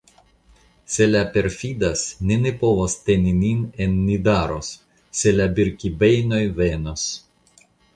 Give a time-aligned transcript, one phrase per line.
[0.93, 4.75] Se la perfidas, ni ne povos teni nin en Nidaros,
[5.23, 7.11] se la Birkibejnoj venos.